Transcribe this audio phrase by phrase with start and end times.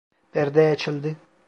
[0.33, 1.15] Perde açıldı…